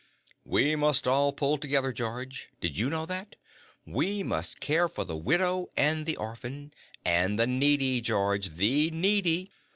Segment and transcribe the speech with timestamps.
[0.45, 3.35] We must all pull together, George, did you know that?
[3.85, 6.73] We must care for the widow and the orphan
[7.05, 9.51] and the needy, George, the needy.